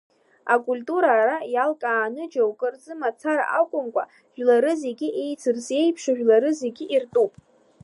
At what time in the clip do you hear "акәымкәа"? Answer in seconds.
3.59-4.03